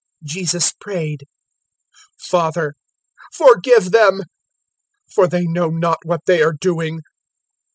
023:034 0.25 0.27
Jesus 0.33 0.71
prayed, 0.81 1.27
"Father, 2.17 2.73
forgive 3.31 3.91
them, 3.91 4.21
for 5.13 5.27
they 5.27 5.45
know 5.45 5.69
not 5.69 5.99
what 6.05 6.21
they 6.25 6.41
are 6.41 6.53
doing." 6.59 7.01